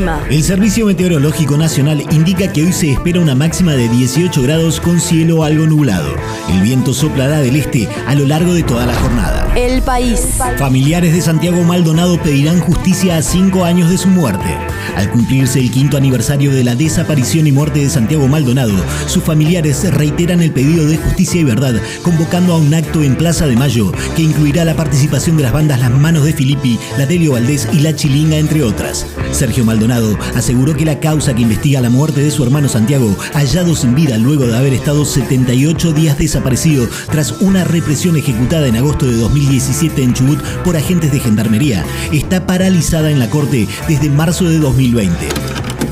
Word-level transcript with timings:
El 0.00 0.06
clima. 0.06 0.24
El 0.30 0.42
Servicio 0.42 0.86
Meteorológico 0.86 1.58
Nacional 1.58 2.02
indica 2.10 2.50
que 2.50 2.62
hoy 2.62 2.72
se 2.72 2.92
espera 2.92 3.20
una 3.20 3.34
máxima 3.34 3.72
de 3.72 3.88
18 3.88 4.42
grados 4.42 4.80
con 4.80 4.98
cielo 4.98 5.44
algo 5.44 5.66
nublado. 5.66 6.14
El 6.48 6.62
viento 6.62 6.94
soplará 6.94 7.40
del 7.40 7.56
este 7.56 7.86
a 8.06 8.14
lo 8.14 8.24
largo 8.24 8.54
de 8.54 8.62
toda 8.62 8.86
la 8.86 8.94
jornada. 8.94 9.52
El 9.54 9.82
país. 9.82 10.38
Familiares 10.58 11.12
de 11.12 11.20
Santiago 11.20 11.62
Maldonado 11.64 12.18
pedirán 12.22 12.60
justicia 12.60 13.18
a 13.18 13.22
cinco 13.22 13.64
años 13.64 13.90
de 13.90 13.98
su 13.98 14.08
muerte. 14.08 14.56
Al 14.96 15.10
cumplirse 15.10 15.60
el 15.60 15.70
quinto 15.70 15.96
aniversario 15.96 16.50
de 16.50 16.64
la 16.64 16.74
desaparición 16.74 17.46
y 17.46 17.52
muerte 17.52 17.80
de 17.80 17.90
Santiago 17.90 18.26
Maldonado, 18.26 18.74
sus 19.06 19.22
familiares 19.22 19.92
reiteran 19.92 20.40
el 20.40 20.50
pedido 20.50 20.86
de 20.86 20.96
justicia 20.96 21.40
y 21.40 21.44
verdad, 21.44 21.74
convocando 22.02 22.54
a 22.54 22.58
un 22.58 22.72
acto 22.72 23.02
en 23.02 23.16
Plaza 23.16 23.46
de 23.46 23.56
Mayo 23.56 23.92
que 24.16 24.22
incluirá 24.22 24.64
la 24.64 24.74
participación 24.74 25.36
de 25.36 25.42
las 25.42 25.52
bandas 25.52 25.80
Las 25.80 25.90
Manos 25.90 26.24
de 26.24 26.32
Filippi, 26.32 26.78
La 26.98 27.06
Delio 27.06 27.32
Valdés 27.32 27.68
y 27.72 27.80
La 27.80 27.94
Chilinga, 27.94 28.38
entre 28.38 28.62
otras. 28.62 29.06
Sergio 29.32 29.64
Maldonado 29.64 29.89
aseguró 30.34 30.74
que 30.74 30.84
la 30.84 31.00
causa 31.00 31.34
que 31.34 31.42
investiga 31.42 31.80
la 31.80 31.90
muerte 31.90 32.20
de 32.20 32.30
su 32.30 32.42
hermano 32.44 32.68
Santiago, 32.68 33.16
hallado 33.34 33.74
sin 33.74 33.94
vida 33.94 34.18
luego 34.18 34.46
de 34.46 34.56
haber 34.56 34.72
estado 34.72 35.04
78 35.04 35.92
días 35.92 36.18
desaparecido 36.18 36.88
tras 37.10 37.32
una 37.40 37.64
represión 37.64 38.16
ejecutada 38.16 38.66
en 38.66 38.76
agosto 38.76 39.06
de 39.06 39.16
2017 39.16 40.02
en 40.02 40.14
Chubut 40.14 40.40
por 40.64 40.76
agentes 40.76 41.12
de 41.12 41.20
gendarmería, 41.20 41.84
está 42.12 42.46
paralizada 42.46 43.10
en 43.10 43.18
la 43.18 43.30
Corte 43.30 43.66
desde 43.88 44.10
marzo 44.10 44.44
de 44.44 44.58
2020. 44.58 45.28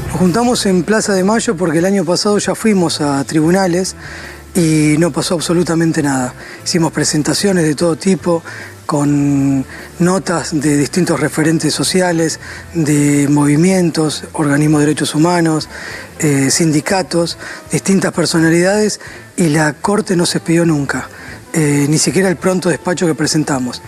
Nos 0.08 0.16
juntamos 0.18 0.66
en 0.66 0.82
Plaza 0.82 1.12
de 1.14 1.24
Mayo 1.24 1.56
porque 1.56 1.78
el 1.78 1.84
año 1.84 2.04
pasado 2.04 2.38
ya 2.38 2.54
fuimos 2.54 3.00
a 3.00 3.22
tribunales 3.24 3.94
y 4.58 4.96
no 4.98 5.12
pasó 5.12 5.34
absolutamente 5.34 6.02
nada. 6.02 6.34
Hicimos 6.64 6.90
presentaciones 6.90 7.64
de 7.64 7.76
todo 7.76 7.94
tipo, 7.94 8.42
con 8.86 9.64
notas 10.00 10.60
de 10.60 10.76
distintos 10.76 11.20
referentes 11.20 11.72
sociales, 11.72 12.40
de 12.74 13.28
movimientos, 13.28 14.24
organismos 14.32 14.80
de 14.80 14.86
derechos 14.86 15.14
humanos, 15.14 15.68
eh, 16.18 16.50
sindicatos, 16.50 17.38
distintas 17.70 18.12
personalidades 18.12 18.98
y 19.36 19.48
la 19.48 19.74
Corte 19.74 20.16
no 20.16 20.26
se 20.26 20.40
pidió 20.40 20.66
nunca, 20.66 21.08
eh, 21.52 21.86
ni 21.88 21.98
siquiera 21.98 22.28
el 22.28 22.36
pronto 22.36 22.68
despacho 22.68 23.06
que 23.06 23.14
presentamos. 23.14 23.80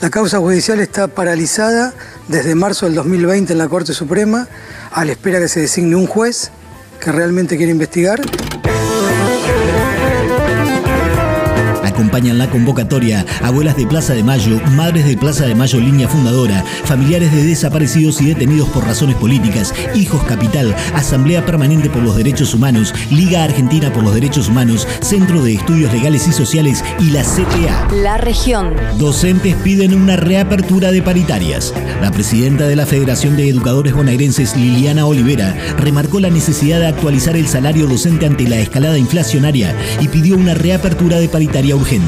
La 0.00 0.08
causa 0.08 0.38
judicial 0.38 0.80
está 0.80 1.08
paralizada 1.08 1.92
desde 2.28 2.54
marzo 2.54 2.86
del 2.86 2.94
2020 2.94 3.52
en 3.52 3.58
la 3.58 3.68
Corte 3.68 3.92
Suprema, 3.92 4.48
a 4.92 5.04
la 5.04 5.12
espera 5.12 5.40
que 5.40 5.48
se 5.48 5.60
designe 5.60 5.94
un 5.94 6.06
juez 6.06 6.50
que 7.00 7.12
realmente 7.12 7.58
quiere 7.58 7.72
investigar. 7.72 8.22
Acompañan 12.16 12.38
la 12.38 12.48
convocatoria 12.48 13.26
abuelas 13.42 13.76
de 13.76 13.86
Plaza 13.86 14.14
de 14.14 14.24
Mayo, 14.24 14.58
madres 14.74 15.04
de 15.06 15.18
Plaza 15.18 15.44
de 15.44 15.54
Mayo 15.54 15.78
línea 15.78 16.08
fundadora, 16.08 16.64
familiares 16.84 17.30
de 17.30 17.44
desaparecidos 17.44 18.22
y 18.22 18.26
detenidos 18.28 18.70
por 18.70 18.86
razones 18.86 19.16
políticas, 19.16 19.74
Hijos 19.94 20.22
Capital, 20.24 20.74
Asamblea 20.94 21.44
Permanente 21.44 21.90
por 21.90 22.02
los 22.02 22.16
Derechos 22.16 22.54
Humanos, 22.54 22.94
Liga 23.10 23.44
Argentina 23.44 23.92
por 23.92 24.02
los 24.02 24.14
Derechos 24.14 24.48
Humanos, 24.48 24.88
Centro 25.02 25.42
de 25.42 25.54
Estudios 25.54 25.92
Legales 25.92 26.26
y 26.26 26.32
Sociales 26.32 26.82
y 26.98 27.10
la 27.10 27.22
CTA. 27.22 27.88
La 27.94 28.16
región. 28.16 28.72
Docentes 28.98 29.54
piden 29.56 29.92
una 29.92 30.16
reapertura 30.16 30.92
de 30.92 31.02
paritarias. 31.02 31.74
La 32.00 32.12
presidenta 32.12 32.66
de 32.66 32.76
la 32.76 32.86
Federación 32.86 33.36
de 33.36 33.50
Educadores 33.50 33.92
Bonaerenses, 33.92 34.56
Liliana 34.56 35.04
Olivera, 35.04 35.54
remarcó 35.76 36.18
la 36.18 36.30
necesidad 36.30 36.80
de 36.80 36.86
actualizar 36.86 37.36
el 37.36 37.46
salario 37.46 37.86
docente 37.86 38.24
ante 38.24 38.48
la 38.48 38.56
escalada 38.56 38.96
inflacionaria 38.96 39.74
y 40.00 40.08
pidió 40.08 40.36
una 40.36 40.54
reapertura 40.54 41.18
de 41.18 41.28
paritaria 41.28 41.76
urgente. 41.76 42.05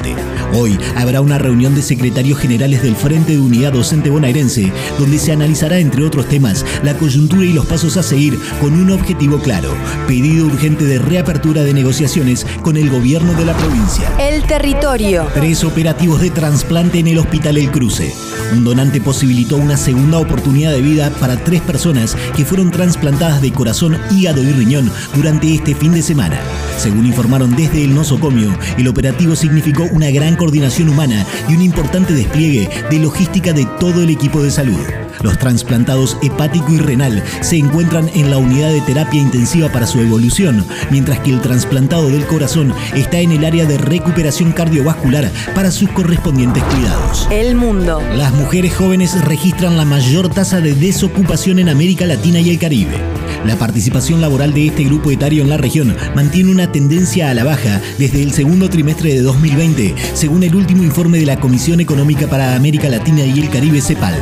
Hoy 0.54 0.78
habrá 0.96 1.20
una 1.20 1.38
reunión 1.38 1.74
de 1.74 1.82
secretarios 1.82 2.38
generales 2.38 2.82
del 2.82 2.96
Frente 2.96 3.32
de 3.32 3.40
Unidad 3.40 3.72
Docente 3.72 4.10
Bonaerense, 4.10 4.72
donde 4.98 5.18
se 5.18 5.32
analizará, 5.32 5.78
entre 5.78 6.04
otros 6.04 6.26
temas, 6.28 6.64
la 6.82 6.94
coyuntura 6.94 7.44
y 7.44 7.52
los 7.52 7.66
pasos 7.66 7.96
a 7.96 8.02
seguir 8.02 8.38
con 8.60 8.74
un 8.74 8.90
objetivo 8.90 9.38
claro, 9.38 9.74
pedido 10.06 10.46
urgente 10.46 10.84
de 10.84 10.98
reapertura 10.98 11.62
de 11.62 11.74
negociaciones 11.74 12.46
con 12.62 12.76
el 12.76 12.90
gobierno 12.90 13.34
de 13.34 13.44
la 13.44 13.56
provincia. 13.56 14.10
El 14.18 14.42
territorio. 14.44 15.26
Tres 15.34 15.64
operativos 15.64 16.20
de 16.20 16.30
trasplante 16.30 16.98
en 16.98 17.08
el 17.08 17.18
Hospital 17.18 17.58
El 17.58 17.70
Cruce. 17.70 18.12
Un 18.52 18.64
donante 18.64 19.00
posibilitó 19.00 19.56
una 19.56 19.76
segunda 19.76 20.18
oportunidad 20.18 20.72
de 20.72 20.80
vida 20.80 21.10
para 21.20 21.36
tres 21.44 21.60
personas 21.60 22.16
que 22.34 22.44
fueron 22.44 22.70
trasplantadas 22.70 23.42
de 23.42 23.52
corazón, 23.52 23.98
hígado 24.10 24.42
y 24.42 24.52
riñón 24.52 24.90
durante 25.14 25.54
este 25.54 25.74
fin 25.74 25.92
de 25.92 26.02
semana. 26.02 26.40
Según 26.78 27.06
informaron 27.06 27.56
desde 27.56 27.82
el 27.82 27.92
nosocomio, 27.92 28.56
el 28.76 28.86
operativo 28.86 29.34
significó 29.34 29.82
una 29.90 30.12
gran 30.12 30.36
coordinación 30.36 30.88
humana 30.88 31.26
y 31.48 31.54
un 31.54 31.62
importante 31.62 32.14
despliegue 32.14 32.68
de 32.88 32.98
logística 33.00 33.52
de 33.52 33.66
todo 33.80 34.00
el 34.00 34.10
equipo 34.10 34.40
de 34.40 34.52
salud. 34.52 35.07
Los 35.22 35.38
trasplantados 35.38 36.16
hepático 36.22 36.72
y 36.72 36.78
renal 36.78 37.22
se 37.40 37.56
encuentran 37.56 38.10
en 38.14 38.30
la 38.30 38.38
unidad 38.38 38.70
de 38.70 38.80
terapia 38.80 39.20
intensiva 39.20 39.70
para 39.70 39.86
su 39.86 40.00
evolución, 40.00 40.64
mientras 40.90 41.18
que 41.20 41.30
el 41.30 41.40
trasplantado 41.40 42.08
del 42.08 42.26
corazón 42.26 42.72
está 42.94 43.18
en 43.18 43.32
el 43.32 43.44
área 43.44 43.66
de 43.66 43.78
recuperación 43.78 44.52
cardiovascular 44.52 45.30
para 45.54 45.70
sus 45.70 45.90
correspondientes 45.90 46.62
cuidados. 46.64 47.28
El 47.30 47.56
mundo. 47.56 48.02
Las 48.16 48.32
mujeres 48.32 48.74
jóvenes 48.74 49.20
registran 49.24 49.76
la 49.76 49.84
mayor 49.84 50.28
tasa 50.28 50.60
de 50.60 50.74
desocupación 50.74 51.58
en 51.58 51.68
América 51.68 52.06
Latina 52.06 52.40
y 52.40 52.50
el 52.50 52.58
Caribe. 52.58 52.96
La 53.44 53.56
participación 53.56 54.20
laboral 54.20 54.52
de 54.52 54.66
este 54.66 54.84
grupo 54.84 55.10
etario 55.10 55.42
en 55.42 55.48
la 55.48 55.56
región 55.56 55.96
mantiene 56.14 56.50
una 56.50 56.72
tendencia 56.72 57.30
a 57.30 57.34
la 57.34 57.44
baja 57.44 57.80
desde 57.98 58.22
el 58.22 58.32
segundo 58.32 58.68
trimestre 58.68 59.14
de 59.14 59.22
2020, 59.22 59.94
según 60.14 60.42
el 60.42 60.54
último 60.54 60.82
informe 60.82 61.18
de 61.18 61.26
la 61.26 61.38
Comisión 61.38 61.80
Económica 61.80 62.26
para 62.26 62.56
América 62.56 62.88
Latina 62.88 63.24
y 63.24 63.38
el 63.40 63.48
Caribe 63.48 63.80
CEPAL. 63.80 64.16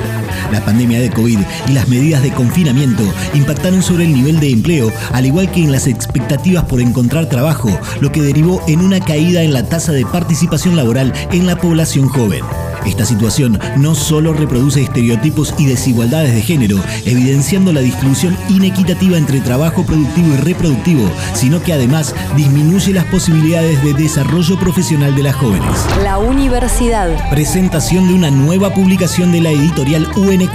La 0.52 0.64
pandemia 0.64 0.85
de 0.94 1.10
COVID 1.10 1.38
y 1.68 1.72
las 1.72 1.88
medidas 1.88 2.22
de 2.22 2.32
confinamiento 2.32 3.02
impactaron 3.34 3.82
sobre 3.82 4.04
el 4.04 4.14
nivel 4.14 4.40
de 4.40 4.50
empleo, 4.50 4.92
al 5.12 5.26
igual 5.26 5.50
que 5.50 5.62
en 5.62 5.72
las 5.72 5.86
expectativas 5.86 6.64
por 6.64 6.80
encontrar 6.80 7.28
trabajo, 7.28 7.68
lo 8.00 8.12
que 8.12 8.22
derivó 8.22 8.62
en 8.68 8.80
una 8.80 9.00
caída 9.00 9.42
en 9.42 9.52
la 9.52 9.68
tasa 9.68 9.92
de 9.92 10.06
participación 10.06 10.76
laboral 10.76 11.12
en 11.32 11.46
la 11.46 11.56
población 11.56 12.08
joven. 12.08 12.44
Esta 12.86 13.04
situación 13.04 13.58
no 13.76 13.94
solo 13.94 14.32
reproduce 14.32 14.80
estereotipos 14.80 15.54
y 15.58 15.66
desigualdades 15.66 16.34
de 16.34 16.42
género, 16.42 16.78
evidenciando 17.04 17.72
la 17.72 17.80
distribución 17.80 18.36
inequitativa 18.48 19.18
entre 19.18 19.40
trabajo 19.40 19.84
productivo 19.84 20.34
y 20.34 20.36
reproductivo, 20.36 21.10
sino 21.34 21.60
que 21.62 21.72
además 21.72 22.14
disminuye 22.36 22.92
las 22.92 23.04
posibilidades 23.06 23.82
de 23.82 23.92
desarrollo 23.94 24.58
profesional 24.58 25.14
de 25.16 25.24
las 25.24 25.34
jóvenes. 25.34 25.68
La 26.04 26.18
universidad. 26.18 27.08
Presentación 27.30 28.06
de 28.08 28.14
una 28.14 28.30
nueva 28.30 28.72
publicación 28.72 29.32
de 29.32 29.40
la 29.40 29.50
editorial 29.50 30.06
UNQ. 30.16 30.54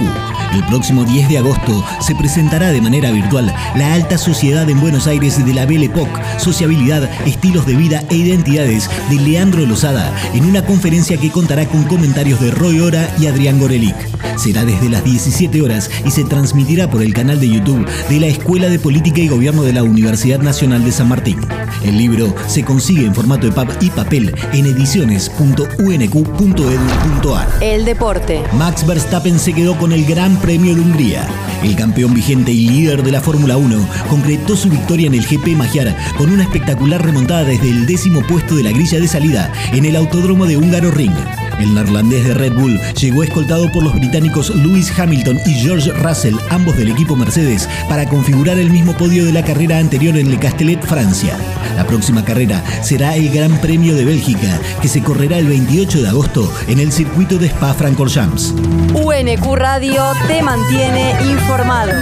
El 0.54 0.64
próximo 0.66 1.04
10 1.04 1.30
de 1.30 1.38
agosto 1.38 1.84
se 2.00 2.14
presentará 2.14 2.72
de 2.72 2.82
manera 2.82 3.10
virtual 3.10 3.54
La 3.74 3.94
Alta 3.94 4.18
Sociedad 4.18 4.68
en 4.68 4.80
Buenos 4.80 5.06
Aires 5.06 5.42
de 5.44 5.54
la 5.54 5.64
Belle 5.64 5.86
Époque, 5.86 6.20
Sociabilidad, 6.38 7.08
Estilos 7.26 7.64
de 7.64 7.74
Vida 7.74 8.02
e 8.10 8.16
Identidades 8.16 8.90
de 9.08 9.16
Leandro 9.16 9.64
Lozada, 9.64 10.14
en 10.34 10.44
una 10.44 10.62
conferencia 10.62 11.16
que 11.16 11.30
contará 11.30 11.66
con 11.66 11.84
comentarios 11.84 12.21
de 12.22 12.52
Roy 12.52 12.78
Ora 12.78 13.12
y 13.18 13.26
Adrián 13.26 13.58
Gorelic. 13.58 13.96
Será 14.38 14.64
desde 14.64 14.88
las 14.88 15.02
17 15.02 15.60
horas 15.60 15.90
y 16.06 16.12
se 16.12 16.22
transmitirá 16.22 16.88
por 16.88 17.02
el 17.02 17.12
canal 17.12 17.40
de 17.40 17.48
YouTube 17.48 17.84
de 18.08 18.20
la 18.20 18.28
Escuela 18.28 18.68
de 18.68 18.78
Política 18.78 19.20
y 19.20 19.26
Gobierno 19.26 19.64
de 19.64 19.72
la 19.72 19.82
Universidad 19.82 20.38
Nacional 20.38 20.84
de 20.84 20.92
San 20.92 21.08
Martín. 21.08 21.40
El 21.84 21.98
libro 21.98 22.32
se 22.46 22.62
consigue 22.62 23.06
en 23.06 23.14
formato 23.14 23.46
de 23.46 23.52
pub 23.52 23.66
y 23.80 23.90
papel 23.90 24.32
en 24.52 24.66
ediciones.unq.edu.ar. 24.66 27.48
El 27.60 27.84
deporte. 27.84 28.40
Max 28.56 28.86
Verstappen 28.86 29.40
se 29.40 29.52
quedó 29.52 29.76
con 29.76 29.92
el 29.92 30.04
Gran 30.04 30.36
Premio 30.36 30.76
de 30.76 30.80
Hungría. 30.80 31.26
El 31.64 31.74
campeón 31.74 32.14
vigente 32.14 32.52
y 32.52 32.68
líder 32.68 33.02
de 33.02 33.10
la 33.10 33.20
Fórmula 33.20 33.56
1 33.56 33.84
concretó 34.08 34.54
su 34.54 34.70
victoria 34.70 35.08
en 35.08 35.14
el 35.14 35.26
GP 35.26 35.56
Magyar 35.56 35.92
con 36.16 36.30
una 36.30 36.44
espectacular 36.44 37.04
remontada 37.04 37.42
desde 37.42 37.68
el 37.68 37.84
décimo 37.84 38.24
puesto 38.28 38.54
de 38.54 38.62
la 38.62 38.70
grilla 38.70 39.00
de 39.00 39.08
salida 39.08 39.52
en 39.72 39.86
el 39.86 39.96
Autódromo 39.96 40.46
de 40.46 40.56
Húngaro 40.56 40.92
Ring. 40.92 41.10
El 41.58 41.74
neerlandés 41.74 42.24
de 42.24 42.34
Red 42.34 42.54
Bull 42.54 42.80
llegó 43.00 43.22
escoltado 43.22 43.70
por 43.72 43.82
los 43.82 43.94
británicos 43.94 44.50
Lewis 44.50 44.92
Hamilton 44.98 45.38
y 45.46 45.54
George 45.54 45.90
Russell, 45.92 46.36
ambos 46.50 46.76
del 46.76 46.90
equipo 46.90 47.16
Mercedes, 47.16 47.68
para 47.88 48.08
configurar 48.08 48.58
el 48.58 48.70
mismo 48.70 48.92
podio 48.94 49.24
de 49.24 49.32
la 49.32 49.44
carrera 49.44 49.78
anterior 49.78 50.16
en 50.16 50.30
Le 50.30 50.38
Castellet, 50.38 50.80
Francia. 50.82 51.36
La 51.76 51.86
próxima 51.86 52.24
carrera 52.24 52.62
será 52.82 53.16
el 53.16 53.30
Gran 53.30 53.60
Premio 53.60 53.94
de 53.94 54.04
Bélgica, 54.04 54.60
que 54.80 54.88
se 54.88 55.02
correrá 55.02 55.38
el 55.38 55.48
28 55.48 56.02
de 56.02 56.08
agosto 56.08 56.52
en 56.68 56.80
el 56.80 56.92
circuito 56.92 57.38
de 57.38 57.46
Spa-Francorchamps. 57.48 58.54
UNQ 58.94 59.54
Radio 59.54 60.02
te 60.26 60.42
mantiene 60.42 61.14
informado. 61.22 61.92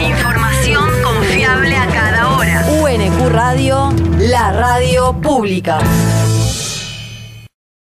Información 0.00 0.84
confiable 1.02 1.76
a 1.76 1.86
cada 1.88 2.36
hora. 2.36 2.66
UNQ 2.82 3.28
Radio, 3.30 3.92
la 4.18 4.52
radio 4.52 5.12
pública. 5.20 5.78